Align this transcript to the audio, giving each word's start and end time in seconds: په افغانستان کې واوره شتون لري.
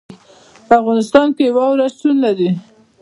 په 0.67 0.73
افغانستان 0.81 1.27
کې 1.37 1.53
واوره 1.57 1.87
شتون 1.93 2.15
لري. 2.25 2.49